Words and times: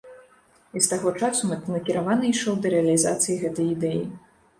І 0.77 0.81
з 0.85 0.89
таго 0.93 1.11
часу 1.27 1.49
мэтанакіравана 1.51 2.31
ішоў 2.31 2.57
да 2.63 2.67
рэалізацыі 2.75 3.37
гэтай 3.43 3.67
ідэі. 3.75 4.01